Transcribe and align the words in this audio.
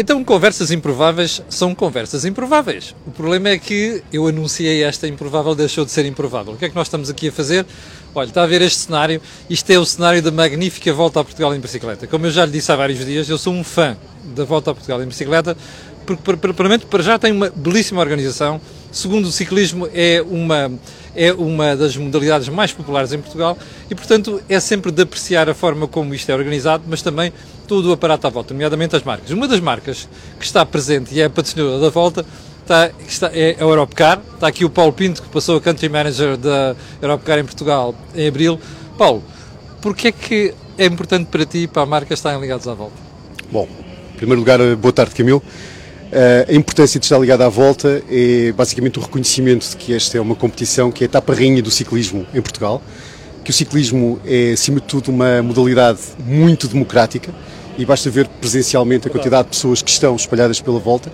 Então, 0.00 0.24
conversas 0.24 0.70
improváveis 0.70 1.42
são 1.50 1.74
conversas 1.74 2.24
improváveis. 2.24 2.94
O 3.06 3.10
problema 3.10 3.50
é 3.50 3.58
que 3.58 4.02
eu 4.10 4.26
anunciei 4.26 4.82
esta 4.82 5.06
improvável, 5.06 5.54
deixou 5.54 5.84
de 5.84 5.90
ser 5.90 6.06
improvável. 6.06 6.54
O 6.54 6.56
que 6.56 6.64
é 6.64 6.68
que 6.70 6.74
nós 6.74 6.86
estamos 6.86 7.10
aqui 7.10 7.28
a 7.28 7.32
fazer? 7.32 7.66
Olha, 8.14 8.28
está 8.28 8.42
a 8.42 8.46
ver 8.46 8.62
este 8.62 8.78
cenário? 8.78 9.20
Isto 9.50 9.70
é 9.70 9.78
o 9.78 9.84
cenário 9.84 10.22
da 10.22 10.30
magnífica 10.30 10.90
volta 10.94 11.20
a 11.20 11.24
Portugal 11.24 11.54
em 11.54 11.60
bicicleta. 11.60 12.06
Como 12.06 12.24
eu 12.24 12.30
já 12.30 12.46
lhe 12.46 12.52
disse 12.52 12.72
há 12.72 12.76
vários 12.76 13.04
dias, 13.04 13.28
eu 13.28 13.36
sou 13.36 13.52
um 13.52 13.62
fã 13.62 13.94
da 14.34 14.42
volta 14.42 14.70
a 14.70 14.74
Portugal 14.74 15.02
em 15.02 15.06
bicicleta, 15.06 15.54
porque, 16.06 16.22
primeiramente, 16.34 16.86
para 16.86 17.02
já 17.02 17.18
tem 17.18 17.30
uma 17.30 17.52
belíssima 17.54 18.00
organização. 18.00 18.58
Segundo, 18.90 19.26
o 19.26 19.30
ciclismo 19.30 19.86
é 19.92 20.24
uma, 20.26 20.72
é 21.14 21.32
uma 21.32 21.76
das 21.76 21.96
modalidades 21.96 22.48
mais 22.48 22.72
populares 22.72 23.12
em 23.12 23.18
Portugal 23.18 23.56
e, 23.90 23.94
portanto, 23.94 24.40
é 24.48 24.60
sempre 24.60 24.90
de 24.90 25.02
apreciar 25.02 25.48
a 25.48 25.54
forma 25.54 25.86
como 25.86 26.14
isto 26.14 26.30
é 26.30 26.34
organizado, 26.34 26.84
mas 26.86 27.02
também 27.02 27.32
todo 27.66 27.90
o 27.90 27.92
aparato 27.92 28.26
à 28.26 28.30
volta, 28.30 28.54
nomeadamente 28.54 28.96
as 28.96 29.02
marcas. 29.02 29.30
Uma 29.30 29.46
das 29.46 29.60
marcas 29.60 30.08
que 30.38 30.44
está 30.44 30.64
presente 30.64 31.14
e 31.14 31.20
é 31.20 31.28
patrocinadora 31.28 31.78
da 31.78 31.90
volta 31.90 32.24
está, 32.62 32.90
está, 33.06 33.30
é 33.32 33.56
a 33.58 33.62
Europcar. 33.62 34.20
Está 34.34 34.46
aqui 34.46 34.64
o 34.64 34.70
Paulo 34.70 34.92
Pinto, 34.92 35.22
que 35.22 35.28
passou 35.28 35.56
a 35.56 35.60
Country 35.60 35.88
Manager 35.88 36.36
da 36.36 36.76
Europcar 37.02 37.38
em 37.38 37.44
Portugal 37.44 37.94
em 38.14 38.28
abril. 38.28 38.58
Paulo, 38.96 39.22
porquê 39.80 40.08
é 40.08 40.12
que 40.12 40.54
é 40.78 40.86
importante 40.86 41.26
para 41.26 41.44
ti 41.44 41.58
e 41.58 41.68
para 41.68 41.82
a 41.82 41.86
marca 41.86 42.14
estarem 42.14 42.40
ligados 42.40 42.66
à 42.68 42.74
volta? 42.74 42.96
Bom, 43.50 43.68
em 44.14 44.16
primeiro 44.16 44.40
lugar, 44.40 44.58
boa 44.76 44.92
tarde, 44.92 45.14
Camilo. 45.14 45.42
Eh, 46.12 46.46
a 46.48 46.52
importância 46.54 46.98
de 46.98 47.06
estar 47.06 47.18
ligado 47.18 47.42
à 47.42 47.48
volta 47.48 48.02
é 48.10 48.50
basicamente 48.52 48.98
o 48.98 49.02
reconhecimento 49.02 49.68
de 49.68 49.76
que 49.76 49.94
esta 49.94 50.18
é 50.18 50.20
uma 50.20 50.34
competição 50.34 50.90
que 50.90 51.04
é 51.04 51.06
a 51.06 51.08
etapa 51.08 51.32
rainha 51.32 51.62
do 51.62 51.70
ciclismo 51.70 52.26
em 52.34 52.40
Portugal, 52.40 52.82
que 53.44 53.50
o 53.50 53.54
ciclismo 53.54 54.20
é, 54.26 54.52
acima 54.52 54.80
de 54.80 54.86
tudo, 54.86 55.10
uma 55.10 55.40
modalidade 55.42 56.00
muito 56.26 56.66
democrática, 56.66 57.32
e 57.78 57.84
basta 57.84 58.10
ver 58.10 58.26
presencialmente 58.26 59.06
a 59.06 59.10
quantidade 59.10 59.44
de 59.44 59.50
pessoas 59.50 59.80
que 59.82 59.90
estão 59.90 60.16
espalhadas 60.16 60.60
pela 60.60 60.80
volta, 60.80 61.10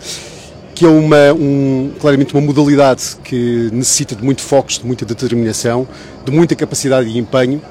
que 0.74 0.84
é 0.84 0.88
uma, 0.88 1.32
um, 1.32 1.92
claramente 2.00 2.34
uma 2.34 2.42
modalidade 2.42 3.16
que 3.22 3.70
necessita 3.72 4.16
de 4.16 4.24
muito 4.24 4.42
foco, 4.42 4.70
de 4.70 4.84
muita 4.84 5.04
determinação, 5.04 5.86
de 6.24 6.32
muita 6.32 6.56
capacidade 6.56 7.08
e 7.08 7.18
empenho 7.18 7.62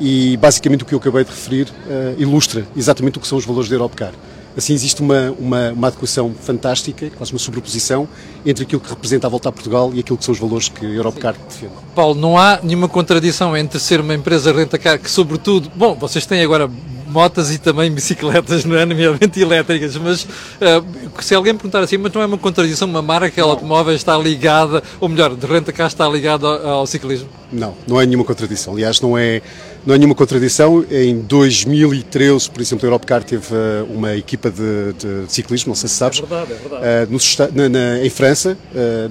e 0.00 0.36
basicamente 0.38 0.82
o 0.82 0.86
que 0.86 0.94
eu 0.94 0.98
acabei 0.98 1.24
de 1.24 1.30
referir 1.30 1.68
uh, 1.68 2.20
ilustra 2.20 2.66
exatamente 2.74 3.18
o 3.18 3.20
que 3.20 3.28
são 3.28 3.36
os 3.38 3.44
valores 3.44 3.68
da 3.68 3.76
Europcar. 3.76 4.12
Assim 4.56 4.72
existe 4.72 5.00
uma, 5.00 5.30
uma, 5.38 5.70
uma 5.70 5.86
adequação 5.86 6.34
fantástica, 6.34 7.10
quase 7.16 7.32
uma 7.32 7.38
sobreposição, 7.38 8.08
entre 8.44 8.64
aquilo 8.64 8.80
que 8.80 8.90
representa 8.90 9.26
a 9.26 9.30
volta 9.30 9.48
a 9.48 9.52
Portugal 9.52 9.92
e 9.94 10.00
aquilo 10.00 10.18
que 10.18 10.24
são 10.24 10.32
os 10.32 10.38
valores 10.40 10.68
que 10.68 10.84
a 10.84 10.88
Europcar 10.88 11.34
defende. 11.48 11.72
Paulo, 11.94 12.14
não 12.14 12.36
há 12.36 12.58
nenhuma 12.62 12.88
contradição 12.88 13.56
entre 13.56 13.78
ser 13.78 14.00
uma 14.00 14.14
empresa 14.14 14.52
renta-car 14.52 14.98
que, 14.98 15.10
sobretudo, 15.10 15.70
bom, 15.74 15.94
vocês 15.94 16.26
têm 16.26 16.42
agora 16.42 16.68
motas 17.10 17.52
e 17.52 17.58
também 17.58 17.90
bicicletas, 17.90 18.64
não 18.64 18.76
é? 18.76 18.84
Nomeadamente 18.86 19.40
elétricas, 19.40 19.96
mas 19.96 20.24
uh, 20.24 21.20
se 21.20 21.34
alguém 21.34 21.54
perguntar 21.54 21.80
assim, 21.80 21.98
mas 21.98 22.12
não 22.12 22.22
é 22.22 22.26
uma 22.26 22.38
contradição, 22.38 22.88
uma 22.88 23.02
marca 23.02 23.40
não. 23.40 23.50
automóvel 23.50 23.94
está 23.94 24.16
ligada, 24.16 24.82
ou 25.00 25.08
melhor, 25.08 25.34
de 25.34 25.46
renta 25.46 25.72
cá 25.72 25.86
está 25.86 26.08
ligada 26.08 26.46
ao, 26.46 26.68
ao, 26.68 26.86
ciclismo? 26.86 27.28
Não, 27.52 27.74
não 27.86 28.00
é 28.00 28.06
nenhuma 28.06 28.24
contradição. 28.24 28.74
Aliás, 28.74 29.00
não 29.00 29.18
é, 29.18 29.42
não 29.84 29.94
é 29.94 29.98
nenhuma 29.98 30.14
contradição. 30.14 30.84
Em 30.90 31.20
2013, 31.20 32.50
por 32.50 32.60
exemplo, 32.60 32.86
a 32.86 32.88
Europcar 32.88 33.24
teve 33.24 33.54
uh, 33.54 33.86
uma 33.90 34.16
equipa 34.16 34.50
de, 34.50 34.92
de, 34.92 35.32
ciclismo, 35.32 35.70
não 35.70 35.74
sei 35.74 35.88
se 35.88 35.96
sabes, 35.96 36.18
é 36.18 36.26
verdade, 36.26 36.52
é 36.52 36.68
verdade. 36.68 37.12
Uh, 37.12 37.52
no, 37.56 37.62
na, 37.62 37.68
na, 37.68 38.04
em 38.04 38.10
França, 38.10 38.56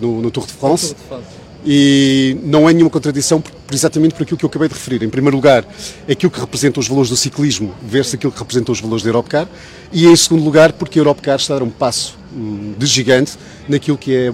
no, 0.01 0.21
no 0.21 0.31
Tour 0.31 0.45
de 0.45 0.53
France. 0.53 0.95
Tour 0.95 0.97
de 0.97 1.07
France 1.07 1.38
e 1.65 2.37
não 2.43 2.69
é 2.69 2.73
nenhuma 2.73 2.89
contradição 2.89 3.41
por, 3.41 3.51
exatamente 3.73 4.15
por 4.15 4.23
aquilo 4.23 4.37
que 4.37 4.45
eu 4.45 4.49
acabei 4.49 4.67
de 4.67 4.73
referir. 4.73 5.03
Em 5.03 5.09
primeiro 5.09 5.35
lugar, 5.35 5.65
aquilo 6.09 6.31
que 6.31 6.39
representa 6.39 6.79
os 6.79 6.87
valores 6.87 7.09
do 7.09 7.17
ciclismo 7.17 7.73
versus 7.81 8.13
aquilo 8.13 8.31
que 8.31 8.39
representa 8.39 8.71
os 8.71 8.79
valores 8.79 9.03
da 9.03 9.09
Europcar 9.09 9.47
e 9.91 10.05
em 10.05 10.15
segundo 10.15 10.43
lugar, 10.43 10.73
porque 10.73 10.99
a 10.99 11.01
Europcar 11.01 11.37
está 11.37 11.55
a 11.55 11.59
dar 11.59 11.65
um 11.65 11.69
passo 11.69 12.17
hum, 12.33 12.73
de 12.77 12.85
gigante 12.85 13.33
naquilo 13.67 13.97
que 13.97 14.15
é 14.15 14.27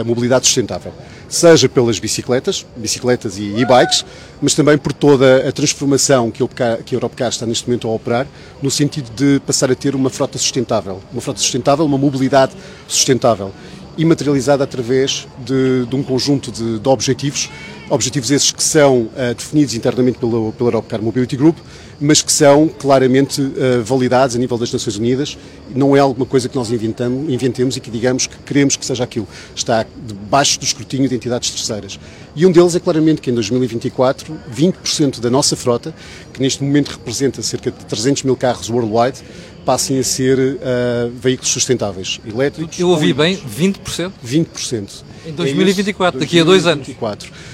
a 0.00 0.04
mobilidade 0.04 0.46
sustentável. 0.46 0.92
Seja 1.28 1.68
pelas 1.68 1.98
bicicletas, 1.98 2.64
bicicletas 2.76 3.36
e 3.36 3.52
e-bikes, 3.56 4.04
mas 4.40 4.54
também 4.54 4.78
por 4.78 4.92
toda 4.92 5.48
a 5.48 5.50
transformação 5.50 6.30
que 6.30 6.40
a 6.62 6.78
Europcar 6.92 7.30
está 7.30 7.44
neste 7.44 7.66
momento 7.66 7.88
a 7.88 7.92
operar, 7.92 8.28
no 8.62 8.70
sentido 8.70 9.10
de 9.12 9.40
passar 9.40 9.68
a 9.68 9.74
ter 9.74 9.96
uma 9.96 10.08
frota 10.08 10.38
sustentável. 10.38 11.00
Uma 11.12 11.20
frota 11.20 11.40
sustentável, 11.40 11.84
uma 11.84 11.98
mobilidade 11.98 12.52
sustentável 12.86 13.52
e 13.96 14.04
materializada 14.04 14.64
através 14.64 15.26
de, 15.44 15.86
de 15.86 15.96
um 15.96 16.02
conjunto 16.02 16.52
de, 16.52 16.78
de, 16.78 16.88
objetivos, 16.88 17.50
objetivos 17.88 18.30
esses 18.30 18.50
que 18.50 18.62
são 18.62 19.02
uh, 19.02 19.34
definidos 19.36 19.74
internamente 19.74 20.18
pela, 20.18 20.52
pela 20.52 20.68
Europcar 20.68 21.00
Mobility 21.00 21.36
Group, 21.36 21.56
mas 22.00 22.20
que 22.20 22.30
são 22.30 22.68
claramente 22.68 23.40
uh, 23.40 23.82
validados 23.82 24.36
a 24.36 24.38
nível 24.38 24.58
das 24.58 24.72
Nações 24.72 24.96
Unidas. 24.96 25.38
Não 25.74 25.96
é 25.96 26.00
alguma 26.00 26.26
coisa 26.26 26.48
que 26.48 26.56
nós 26.56 26.70
inventamos, 26.70 27.32
inventemos 27.32 27.76
e 27.76 27.80
que 27.80 27.90
digamos 27.90 28.26
que 28.26 28.36
queremos 28.38 28.76
que 28.76 28.84
seja 28.84 29.04
aquilo. 29.04 29.26
Está 29.54 29.86
debaixo 30.06 30.58
do 30.58 30.64
escrutínio 30.64 31.08
de 31.08 31.14
entidades 31.14 31.50
terceiras. 31.50 31.98
E 32.34 32.44
um 32.44 32.52
deles 32.52 32.74
é 32.74 32.80
claramente 32.80 33.22
que 33.22 33.30
em 33.30 33.34
2024, 33.34 34.36
20% 34.54 35.20
da 35.20 35.30
nossa 35.30 35.56
frota, 35.56 35.94
que 36.34 36.40
neste 36.40 36.62
momento 36.62 36.88
representa 36.88 37.40
cerca 37.40 37.70
de 37.70 37.84
300 37.86 38.24
mil 38.24 38.36
carros 38.36 38.68
worldwide, 38.68 39.22
passem 39.66 39.98
a 39.98 40.04
ser 40.04 40.38
uh, 40.38 41.10
veículos 41.10 41.50
sustentáveis, 41.50 42.20
elétricos. 42.24 42.78
Eu 42.78 42.88
ouvi 42.88 43.12
bem, 43.12 43.36
20%? 43.36 44.12
20%. 44.24 45.02
Em 45.26 45.32
2024, 45.32 46.20
é 46.20 46.20
daqui 46.20 46.38
a 46.38 46.44
dois 46.44 46.68
anos. 46.68 46.88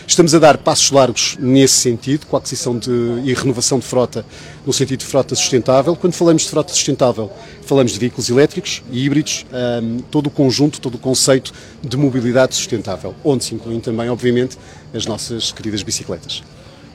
Estamos 0.06 0.34
a 0.34 0.38
dar 0.38 0.58
passos 0.58 0.90
largos 0.90 1.38
nesse 1.40 1.72
sentido, 1.72 2.26
com 2.26 2.36
a 2.36 2.38
aquisição 2.38 2.78
de, 2.78 2.90
e 3.24 3.32
renovação 3.32 3.78
de 3.78 3.86
frota, 3.86 4.26
no 4.66 4.74
sentido 4.74 4.98
de 4.98 5.06
frota 5.06 5.34
sustentável. 5.34 5.96
Quando 5.96 6.12
falamos 6.12 6.42
de 6.42 6.50
frota 6.50 6.74
sustentável, 6.74 7.32
falamos 7.62 7.92
de 7.92 7.98
veículos 7.98 8.28
elétricos 8.28 8.82
e 8.90 9.06
híbridos, 9.06 9.46
um, 9.82 10.00
todo 10.10 10.26
o 10.26 10.30
conjunto, 10.30 10.82
todo 10.82 10.96
o 10.96 10.98
conceito 10.98 11.50
de 11.82 11.96
mobilidade 11.96 12.54
sustentável, 12.54 13.14
onde 13.24 13.42
se 13.42 13.54
incluem 13.54 13.80
também, 13.80 14.10
obviamente, 14.10 14.58
as 14.92 15.06
nossas 15.06 15.50
queridas 15.50 15.82
bicicletas. 15.82 16.42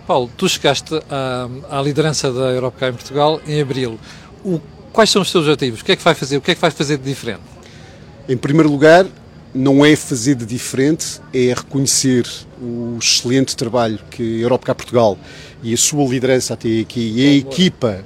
Paulo, 0.06 0.29
tu 0.38 0.47
chegaste 0.47 0.94
à, 1.09 1.50
à 1.72 1.81
liderança 1.81 2.31
da 2.31 2.51
Europcar 2.51 2.89
em 2.89 2.94
Portugal 2.94 3.41
em 3.47 3.59
abril. 3.59 4.00
O 4.45 4.61
Quais 4.97 5.12
são 5.12 5.22
os 5.22 5.30
seus 5.30 5.44
objetivos? 5.44 5.81
O 5.81 5.85
que 5.85 5.91
é 5.91 5.96
que 5.96 6.03
vai 6.03 6.16
fazer? 6.16 6.38
O 6.38 6.41
que 6.41 6.50
é 6.50 6.56
que 6.56 6.59
vai 6.59 6.72
fazer 6.72 6.97
de 6.97 7.03
diferente? 7.03 7.44
Em 8.28 8.35
primeiro 8.35 8.68
lugar, 8.68 9.06
não 9.53 9.85
é 9.85 9.96
fazer 9.96 10.34
de 10.34 10.44
diferente, 10.44 11.22
é 11.31 11.53
reconhecer 11.53 12.25
o 12.59 12.97
excelente 13.00 13.56
trabalho 13.56 14.00
que 14.09 14.24
a 14.24 14.41
Europa 14.41 14.74
Portugal 14.74 15.16
e 15.62 15.72
a 15.72 15.78
sua 15.78 16.03
liderança 16.03 16.56
até 16.56 16.80
aqui 16.80 17.13
e 17.16 17.28
a 17.28 17.34
equipa 17.36 18.03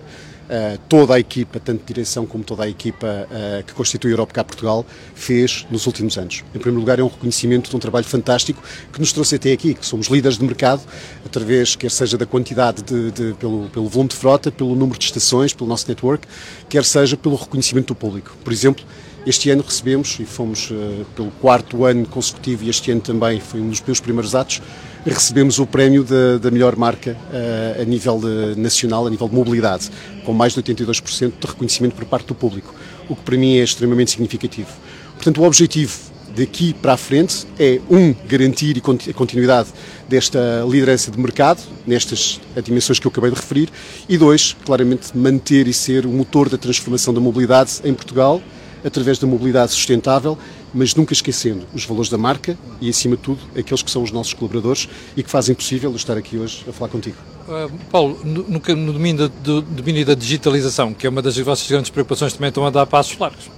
toda 0.90 1.16
a 1.16 1.20
equipa, 1.20 1.60
tanto 1.60 1.86
direção 1.86 2.26
como 2.26 2.44
toda 2.44 2.64
a 2.64 2.70
equipa 2.70 3.08
uh, 3.08 3.64
que 3.64 3.74
constitui 3.74 4.12
a 4.12 4.14
Europa 4.14 4.34
Cá 4.34 4.44
Portugal, 4.44 4.86
fez 5.16 5.66
nos 5.72 5.88
últimos 5.88 6.18
anos. 6.18 6.44
Em 6.54 6.60
primeiro 6.60 6.80
lugar, 6.80 7.00
é 7.00 7.04
um 7.04 7.08
reconhecimento 7.08 7.70
de 7.70 7.76
um 7.76 7.80
trabalho 7.80 8.06
fantástico 8.06 8.62
que 8.92 9.00
nos 9.00 9.14
trouxe 9.14 9.36
até 9.36 9.52
aqui, 9.54 9.74
que 9.74 9.86
somos 9.86 10.08
líderes 10.08 10.38
de 10.38 10.44
mercado, 10.44 10.82
através, 11.26 11.76
quer 11.76 11.90
seja 11.90 12.18
da 12.18 12.26
quantidade, 12.26 12.82
de, 12.82 13.12
de, 13.12 13.34
pelo, 13.36 13.70
pelo 13.70 13.88
volume 13.88 14.10
de 14.10 14.16
frota, 14.16 14.52
pelo 14.52 14.76
número 14.76 15.00
de 15.00 15.06
estações, 15.06 15.54
pelo 15.54 15.70
nosso 15.70 15.88
network, 15.88 16.28
quer 16.68 16.84
seja 16.84 17.16
pelo 17.16 17.36
reconhecimento 17.36 17.88
do 17.88 17.96
público. 17.96 18.36
Por 18.44 18.52
exemplo, 18.52 18.84
este 19.26 19.50
ano 19.52 19.64
recebemos, 19.66 20.20
e 20.20 20.26
fomos 20.26 20.70
uh, 20.72 21.06
pelo 21.16 21.32
quarto 21.40 21.86
ano 21.86 22.06
consecutivo, 22.08 22.66
e 22.66 22.70
este 22.70 22.92
ano 22.92 23.02
também 23.02 23.40
foi 23.40 23.62
um 23.62 23.70
dos 23.70 23.82
meus 23.82 24.00
primeiros 24.00 24.36
atos, 24.36 24.62
recebemos 25.10 25.60
o 25.60 25.66
prémio 25.66 26.04
da, 26.04 26.38
da 26.38 26.52
melhor 26.52 26.76
marca 26.76 27.12
uh, 27.12 27.82
a 27.82 27.86
nível 27.86 28.20
de, 28.20 28.60
nacional, 28.60 29.08
a 29.08 29.10
nível 29.10 29.28
de 29.28 29.36
mobilidade, 29.36 29.90
com 30.24 30.34
mais 30.34 30.54
de 30.54 30.62
82% 30.62 31.34
de 31.40 31.48
reconhecimento 31.48 31.96
por 31.96 32.06
parte 32.06 32.28
do 32.28 32.36
público, 32.36 32.74
o 33.10 33.16
que 33.16 33.22
para 33.24 33.38
mim 33.38 33.58
é 33.58 33.64
extremamente 33.64 34.12
significativo. 34.12 34.70
Portanto, 35.16 35.42
o 35.42 35.44
objetivo 35.44 36.12
daqui 36.36 36.74
para 36.74 36.94
a 36.94 36.98
frente 36.98 37.46
é, 37.60 37.80
um, 37.90 38.14
garantir 38.28 38.78
a 38.78 39.14
continuidade 39.14 39.70
desta 40.08 40.66
liderança 40.68 41.12
de 41.12 41.20
mercado, 41.20 41.62
nestas 41.86 42.40
dimensões 42.64 43.00
que 43.00 43.08
eu 43.08 43.12
acabei 43.12 43.32
de 43.32 43.36
referir, 43.36 43.70
e 44.08 44.18
dois, 44.18 44.56
claramente 44.66 45.16
manter 45.18 45.68
e 45.68 45.74
ser 45.74 46.06
o 46.06 46.10
motor 46.10 46.48
da 46.48 46.58
transformação 46.58 47.14
da 47.14 47.20
mobilidade 47.20 47.82
em 47.84 47.94
Portugal 47.94 48.42
através 48.84 49.20
da 49.20 49.28
mobilidade 49.28 49.72
sustentável, 49.72 50.38
mas 50.74 50.96
nunca 50.96 51.14
esquecendo 51.14 51.66
os 51.74 51.86
valores 51.86 52.10
da 52.10 52.18
marca 52.18 52.58
e, 52.80 52.90
acima 52.90 53.16
de 53.16 53.22
tudo, 53.22 53.40
aqueles 53.58 53.82
que 53.82 53.92
são 53.92 54.04
os 54.04 54.12
nossos 54.12 54.34
colaboradores 54.34 54.88
e 55.16 55.24
que 55.24 55.30
fazem 55.30 55.54
possível 55.54 55.94
estar 55.96 56.18
aqui 56.18 56.38
hoje 56.38 56.64
a 56.68 56.72
falar 56.72 56.90
contigo. 56.90 57.18
Uh, 57.48 57.72
Paulo, 57.92 58.20
no, 58.24 58.44
no 58.44 58.94
domínio, 58.94 59.30
do, 59.30 59.62
domínio 59.62 60.06
da 60.06 60.14
digitalização, 60.14 60.94
que 60.94 61.06
é 61.06 61.10
uma 61.10 61.22
das 61.22 61.38
vossas 61.38 61.70
grandes 61.70 61.90
preocupações, 61.90 62.34
também 62.34 62.50
estão 62.50 62.66
a 62.66 62.70
dar 62.70 62.86
passos 62.86 63.18
largos. 63.18 63.50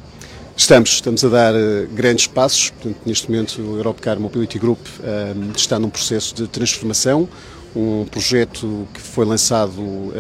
Estamos, 0.55 0.91
estamos 0.91 1.23
a 1.25 1.29
dar 1.29 1.53
uh, 1.55 1.87
grandes 1.91 2.27
passos. 2.27 2.69
Portanto, 2.69 2.97
neste 3.05 3.29
momento, 3.29 3.59
o 3.61 3.77
Europcar 3.77 4.19
Mobility 4.19 4.59
Group 4.59 4.79
uh, 4.79 5.51
está 5.55 5.79
num 5.79 5.89
processo 5.89 6.35
de 6.35 6.47
transformação, 6.47 7.27
um 7.75 8.05
projeto 8.05 8.87
que 8.93 9.01
foi 9.01 9.25
lançado 9.25 9.79
uh, 9.81 10.13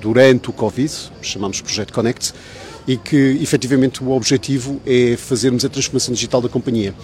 durante 0.00 0.48
o 0.48 0.52
Covid, 0.52 0.92
chamamos 1.20 1.60
Projeto 1.60 1.92
Connect, 1.92 2.32
e 2.86 2.96
que 2.96 3.38
efetivamente 3.40 4.02
o 4.02 4.10
objetivo 4.10 4.80
é 4.86 5.16
fazermos 5.16 5.64
a 5.64 5.68
transformação 5.68 6.12
digital 6.12 6.40
da 6.40 6.48
companhia. 6.48 6.94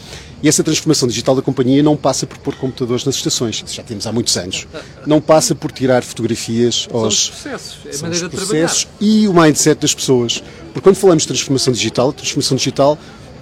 E 0.42 0.48
essa 0.48 0.62
transformação 0.62 1.08
digital 1.08 1.34
da 1.34 1.42
companhia 1.42 1.82
não 1.82 1.96
passa 1.96 2.26
por 2.26 2.38
pôr 2.38 2.54
computadores 2.54 3.04
nas 3.04 3.14
estações, 3.14 3.62
isso 3.64 3.74
já 3.76 3.82
temos 3.82 4.06
há 4.06 4.12
muitos 4.12 4.36
anos. 4.36 4.66
Não 5.06 5.20
passa 5.20 5.54
por 5.54 5.72
tirar 5.72 6.02
fotografias 6.02 6.86
aos 6.92 7.00
São 7.00 7.08
os 7.08 7.28
processos, 7.28 7.78
é 7.86 7.88
a 7.88 7.92
são 7.92 8.02
maneira 8.02 8.26
os 8.26 8.30
de 8.30 8.36
processos 8.36 8.84
trabalhar. 8.84 9.14
e 9.22 9.28
o 9.28 9.34
mindset 9.34 9.80
das 9.80 9.94
pessoas. 9.94 10.42
Porque 10.72 10.80
quando 10.80 10.96
falamos 10.96 11.22
de 11.22 11.28
transformação 11.28 11.72
digital, 11.72 12.10
a 12.10 12.12
transformação 12.12 12.56
digital 12.56 12.98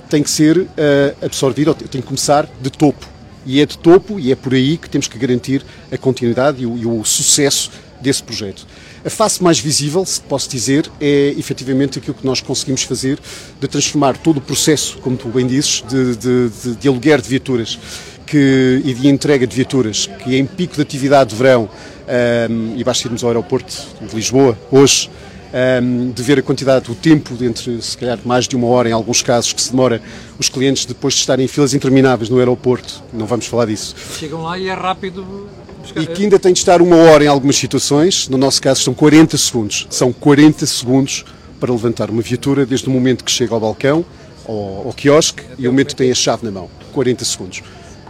tem 0.08 0.23
que 0.23 0.31
ser 0.31 0.67
eh, 0.76 1.14
absorvida, 1.20 1.75
tem 1.75 2.00
que 2.00 2.06
começar 2.06 2.49
de 2.61 2.70
topo. 2.70 3.06
E 3.44 3.61
é 3.61 3.67
de 3.67 3.76
topo 3.79 4.19
e 4.19 4.32
é 4.32 4.37
por 4.37 4.55
aí 4.55 4.76
que 4.76 4.88
temos 4.88 5.08
que 5.08 5.19
garantir 5.19 5.64
a 5.90 5.99
continuidade 5.99 6.62
e 6.62 6.67
o, 6.67 6.76
e 6.76 6.87
o 6.87 7.05
sucesso 7.05 7.70
desse 8.00 8.23
projeto. 8.23 8.67
A 9.08 9.10
face 9.10 9.43
mais 9.43 9.58
visível, 9.58 10.05
se 10.05 10.20
posso 10.20 10.50
dizer, 10.50 10.90
é 11.00 11.31
efetivamente 11.38 11.99
aquilo 11.99 12.12
que 12.12 12.26
nós 12.26 12.43
conseguimos 12.43 12.82
fazer 12.82 13.19
de 13.58 13.66
transformar 13.66 14.19
todo 14.19 14.37
o 14.37 14.40
processo, 14.43 14.99
como 14.99 15.16
tu 15.16 15.28
bem 15.28 15.46
dizes, 15.46 15.82
de, 15.88 16.14
de, 16.14 16.49
de, 16.50 16.76
de 16.76 16.88
aluguer 16.88 17.19
de 17.22 17.26
viaturas 17.26 17.78
que, 18.26 18.82
e 18.84 18.93
de 18.93 19.08
entrega 19.08 19.46
de 19.46 19.56
viaturas, 19.56 20.06
que 20.22 20.37
em 20.37 20.44
pico 20.44 20.75
de 20.75 20.82
atividade 20.82 21.31
de 21.31 21.37
verão, 21.37 21.70
ehm, 22.06 22.78
e 22.78 22.84
basta 22.84 23.06
irmos 23.06 23.25
ao 23.25 23.31
aeroporto 23.31 23.75
de 24.02 24.14
Lisboa 24.14 24.58
hoje, 24.70 25.08
ehm, 25.54 26.11
de 26.11 26.22
ver 26.22 26.40
a 26.40 26.43
quantidade, 26.43 26.93
o 26.93 26.94
tempo 26.94 27.32
entre, 27.43 27.81
se 27.81 27.96
calhar, 27.96 28.19
mais 28.26 28.46
de 28.46 28.56
uma 28.56 28.66
hora 28.66 28.90
em 28.90 28.93
alguns 28.93 29.22
casos, 29.22 29.54
que 29.54 29.62
se 29.62 29.70
demora 29.70 30.02
os 30.38 30.50
clientes 30.50 30.84
depois 30.84 31.14
de 31.14 31.20
estarem 31.20 31.46
em 31.46 31.49
filas 31.49 31.72
intermináveis 31.72 32.28
no 32.28 32.37
aeroporto, 32.38 33.02
não 33.14 33.25
vamos 33.25 33.46
falar 33.46 33.64
disso, 33.64 33.94
Chegam 34.19 34.43
lá 34.43 34.58
e 34.58 34.69
é 34.69 34.75
rápido. 34.75 35.49
E 35.96 36.06
que 36.06 36.23
ainda 36.23 36.38
tem 36.38 36.52
de 36.52 36.58
estar 36.58 36.81
uma 36.82 36.96
hora 36.96 37.25
em 37.25 37.26
algumas 37.26 37.56
situações, 37.56 38.29
no 38.29 38.38
nosso 38.38 38.61
caso 38.61 38.82
são 38.82 38.94
40 38.94 39.37
segundos. 39.37 39.87
São 39.90 40.12
40 40.12 40.67
segundos 40.67 41.25
para 41.58 41.73
levantar 41.73 42.11
uma 42.11 42.23
viatura 42.23 42.64
desde 42.64 42.88
o 42.88 42.90
momento 42.90 43.25
que 43.25 43.31
chega 43.31 43.55
ao 43.55 43.61
balcão, 43.61 44.05
ao, 44.46 44.87
ao 44.87 44.93
quiosque, 44.93 45.43
e 45.58 45.67
o 45.67 45.73
momento 45.73 45.88
que 45.88 45.96
tem 45.96 46.11
a 46.11 46.14
chave 46.14 46.44
na 46.44 46.50
mão. 46.50 46.70
40 46.93 47.25
segundos. 47.25 47.62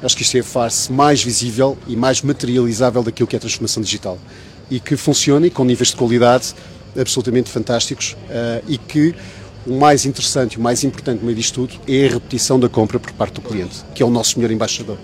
Acho 0.03 0.17
que 0.17 0.23
isto 0.23 0.37
é 0.37 0.41
a 0.41 0.45
face 0.45 0.93
mais 0.93 1.23
visível 1.23 1.77
e 1.87 1.97
mais 1.97 2.23
materializável 2.23 3.03
daquilo 3.03 3.27
que 3.27 3.35
é 3.35 3.39
a 3.39 3.41
transformação 3.41 3.83
digital. 3.83 4.19
E 4.71 4.79
que 4.79 4.97
funciona 4.97 5.47
e 5.47 5.51
com 5.51 5.65
níveis 5.65 5.89
de 5.89 5.97
qualidade 5.97 6.55
absolutamente 6.99 7.51
fantásticos 7.51 8.17
eh, 8.31 8.63
e 8.69 8.79
que 8.79 9.15
o 9.67 9.79
mais 9.79 10.07
interessante 10.07 10.55
e 10.55 10.59
o 10.59 10.61
mais 10.61 10.85
importante 10.85 11.19
no 11.19 11.27
meio 11.27 11.37
disto 11.37 11.67
tudo 11.67 11.81
é 11.87 12.07
a 12.07 12.13
repetição 12.13 12.59
da 12.59 12.69
compra 12.69 12.99
por 12.99 13.13
parte 13.13 13.35
do 13.35 13.41
cliente, 13.41 13.85
que 13.95 14.03
é 14.03 14.07
o 14.07 14.11
nosso 14.11 14.39
melhor 14.39 14.53
embaixador. 14.53 14.99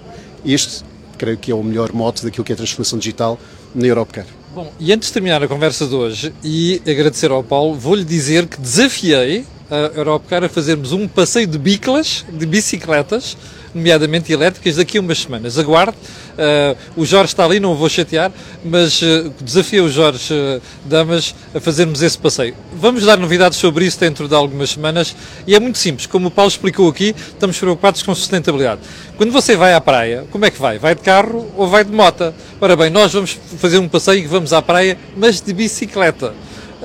Este, 0.44 0.84
creio 1.24 1.38
que 1.38 1.50
é 1.50 1.54
o 1.54 1.62
melhor 1.62 1.90
mote 1.92 2.22
daquilo 2.22 2.44
que 2.44 2.52
é 2.52 2.54
a 2.54 2.56
transformação 2.56 2.98
digital 2.98 3.38
na 3.74 3.86
Europcar. 3.86 4.26
Bom, 4.54 4.70
e 4.78 4.92
antes 4.92 5.08
de 5.08 5.14
terminar 5.14 5.42
a 5.42 5.48
conversa 5.48 5.86
de 5.86 5.94
hoje 5.94 6.34
e 6.44 6.82
agradecer 6.86 7.30
ao 7.30 7.42
Paulo, 7.42 7.74
vou-lhe 7.74 8.04
dizer 8.04 8.46
que 8.46 8.60
desafiei 8.60 9.44
a 9.70 9.98
Europcar 9.98 10.44
a 10.44 10.48
fazermos 10.48 10.92
um 10.92 11.08
passeio 11.08 11.46
de 11.46 11.58
biclas, 11.58 12.24
de 12.30 12.44
bicicletas, 12.44 13.36
nomeadamente 13.74 14.32
elétricas, 14.32 14.76
daqui 14.76 14.98
a 14.98 15.00
umas 15.00 15.18
semanas. 15.18 15.58
Aguarde, 15.58 15.96
uh, 15.96 16.76
o 16.96 17.04
Jorge 17.04 17.32
está 17.32 17.44
ali, 17.44 17.58
não 17.58 17.72
o 17.72 17.76
vou 17.76 17.88
chatear, 17.88 18.30
mas 18.64 19.02
uh, 19.02 19.32
desafio 19.40 19.84
o 19.84 19.90
Jorge 19.90 20.32
uh, 20.32 20.62
Damas 20.84 21.34
a 21.54 21.60
fazermos 21.60 22.02
esse 22.02 22.16
passeio. 22.16 22.54
Vamos 22.74 23.04
dar 23.04 23.18
novidades 23.18 23.58
sobre 23.58 23.84
isso 23.84 23.98
dentro 23.98 24.28
de 24.28 24.34
algumas 24.34 24.70
semanas 24.70 25.14
e 25.46 25.54
é 25.54 25.60
muito 25.60 25.78
simples, 25.78 26.06
como 26.06 26.28
o 26.28 26.30
Paulo 26.30 26.50
explicou 26.50 26.88
aqui, 26.88 27.14
estamos 27.16 27.58
preocupados 27.58 28.02
com 28.02 28.14
sustentabilidade. 28.14 28.80
Quando 29.16 29.32
você 29.32 29.56
vai 29.56 29.74
à 29.74 29.80
praia, 29.80 30.24
como 30.30 30.44
é 30.44 30.50
que 30.50 30.60
vai? 30.60 30.78
Vai 30.78 30.94
de 30.94 31.02
carro 31.02 31.50
ou 31.56 31.68
vai 31.68 31.84
de 31.84 31.92
moto? 31.92 32.32
Ora 32.60 32.76
bem, 32.76 32.90
nós 32.90 33.12
vamos 33.12 33.38
fazer 33.58 33.78
um 33.78 33.88
passeio 33.88 34.24
e 34.24 34.26
vamos 34.26 34.52
à 34.52 34.62
praia, 34.62 34.96
mas 35.16 35.40
de 35.40 35.52
bicicleta. 35.52 36.34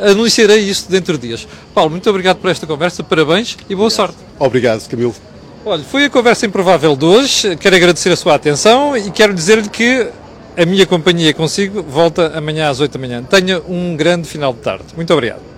Anunciarei 0.01 0.59
isto 0.59 0.89
dentro 0.89 1.17
de 1.17 1.27
dias. 1.27 1.47
Paulo, 1.73 1.91
muito 1.91 2.09
obrigado 2.09 2.37
por 2.37 2.49
esta 2.49 2.65
conversa, 2.65 3.03
parabéns 3.03 3.57
e 3.69 3.75
boa 3.75 3.89
sorte. 3.89 4.15
Obrigado, 4.39 4.87
Camilo. 4.87 5.13
Olha, 5.65 5.83
foi 5.83 6.05
a 6.05 6.09
conversa 6.09 6.45
improvável 6.45 6.95
de 6.95 7.05
hoje. 7.05 7.55
Quero 7.57 7.75
agradecer 7.75 8.09
a 8.09 8.15
sua 8.15 8.35
atenção 8.35 8.95
e 8.95 9.11
quero 9.11 9.33
dizer-lhe 9.33 9.67
que 9.67 10.09
a 10.57 10.65
minha 10.65 10.85
companhia 10.85 11.33
consigo 11.33 11.83
volta 11.83 12.37
amanhã 12.37 12.69
às 12.69 12.79
8 12.79 12.93
da 12.93 12.99
manhã. 12.99 13.23
Tenha 13.23 13.61
um 13.67 13.95
grande 13.95 14.27
final 14.27 14.53
de 14.53 14.59
tarde. 14.59 14.85
Muito 14.95 15.13
obrigado. 15.13 15.48